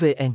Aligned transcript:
vn 0.00 0.34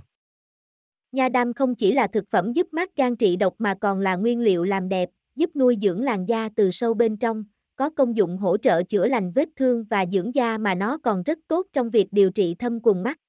Nha 1.12 1.30
đam 1.30 1.54
không 1.54 1.76
chỉ 1.76 1.92
là 1.94 2.08
thực 2.08 2.30
phẩm 2.30 2.54
giúp 2.54 2.68
mát 2.72 2.96
gan 2.96 3.16
trị 3.16 3.36
độc 3.36 3.54
mà 3.58 3.76
còn 3.82 4.00
là 4.00 4.16
nguyên 4.16 4.42
liệu 4.42 4.64
làm 4.64 4.90
đẹp, 4.90 5.10
giúp 5.36 5.50
nuôi 5.56 5.78
dưỡng 5.82 6.04
làn 6.04 6.26
da 6.26 6.50
từ 6.56 6.72
sâu 6.72 6.94
bên 6.94 7.18
trong, 7.18 7.44
có 7.76 7.90
công 7.90 8.18
dụng 8.18 8.38
hỗ 8.38 8.58
trợ 8.58 8.84
chữa 8.84 9.08
lành 9.08 9.32
vết 9.32 9.50
thương 9.56 9.84
và 9.90 10.06
dưỡng 10.06 10.36
da 10.36 10.58
mà 10.58 10.76
nó 10.76 10.98
còn 10.98 11.24
rất 11.24 11.40
tốt 11.48 11.68
trong 11.74 11.90
việc 11.90 12.08
điều 12.12 12.32
trị 12.32 12.56
thâm 12.60 12.80
quầng 12.80 13.04
mắt. 13.04 13.20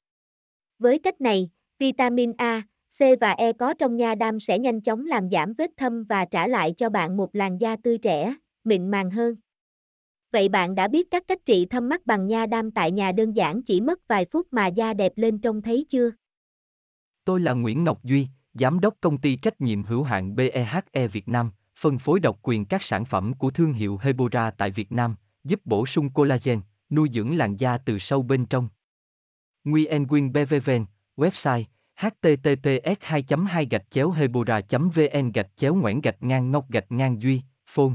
Với 0.78 0.98
cách 0.98 1.20
này, 1.20 1.50
vitamin 1.78 2.32
A, 2.36 2.62
C 2.98 3.00
và 3.20 3.30
E 3.30 3.52
có 3.52 3.74
trong 3.74 3.96
nha 3.96 4.14
đam 4.14 4.40
sẽ 4.40 4.58
nhanh 4.58 4.80
chóng 4.80 5.06
làm 5.06 5.30
giảm 5.30 5.54
vết 5.54 5.70
thâm 5.76 6.04
và 6.04 6.24
trả 6.24 6.46
lại 6.48 6.74
cho 6.76 6.90
bạn 6.90 7.16
một 7.16 7.34
làn 7.34 7.58
da 7.58 7.76
tươi 7.82 7.98
trẻ, 7.98 8.34
mịn 8.64 8.90
màng 8.90 9.10
hơn. 9.10 9.34
Vậy 10.34 10.48
bạn 10.48 10.74
đã 10.74 10.88
biết 10.88 11.10
các 11.10 11.22
cách 11.28 11.38
trị 11.46 11.66
thâm 11.66 11.88
mắt 11.88 12.06
bằng 12.06 12.26
nha 12.26 12.46
đam 12.46 12.70
tại 12.70 12.90
nhà 12.90 13.12
đơn 13.12 13.32
giản 13.32 13.62
chỉ 13.62 13.80
mất 13.80 14.08
vài 14.08 14.24
phút 14.24 14.46
mà 14.50 14.66
da 14.66 14.94
đẹp 14.94 15.12
lên 15.16 15.38
trông 15.38 15.62
thấy 15.62 15.86
chưa? 15.88 16.10
Tôi 17.24 17.40
là 17.40 17.52
Nguyễn 17.52 17.84
Ngọc 17.84 18.04
Duy, 18.04 18.28
Giám 18.54 18.80
đốc 18.80 18.94
công 19.00 19.18
ty 19.18 19.36
trách 19.36 19.60
nhiệm 19.60 19.82
hữu 19.82 20.02
hạn 20.02 20.36
BEHE 20.36 21.08
Việt 21.12 21.28
Nam, 21.28 21.50
phân 21.80 21.98
phối 21.98 22.20
độc 22.20 22.38
quyền 22.42 22.64
các 22.64 22.82
sản 22.82 23.04
phẩm 23.04 23.34
của 23.34 23.50
thương 23.50 23.72
hiệu 23.72 23.98
Hebora 24.02 24.50
tại 24.50 24.70
Việt 24.70 24.92
Nam, 24.92 25.16
giúp 25.44 25.60
bổ 25.64 25.86
sung 25.86 26.10
collagen, 26.10 26.60
nuôi 26.90 27.08
dưỡng 27.12 27.36
làn 27.36 27.56
da 27.56 27.78
từ 27.78 27.98
sâu 27.98 28.22
bên 28.22 28.46
trong. 28.46 28.68
Nguyen 29.64 30.06
Quyên 30.06 30.32
BVVN, 30.32 30.84
website 31.16 31.64
https 31.96 32.96
2 33.00 33.24
2 33.46 33.68
hebora 34.14 34.60
vn 34.70 35.32
gạch 35.34 35.50
chéo 35.56 35.74
ngoãn 35.74 36.00
gạch 36.00 36.22
ngang 36.22 36.50
ngọc 36.50 36.70
gạch 36.70 36.92
ngang 36.92 37.22
duy 37.22 37.42
phone 37.66 37.94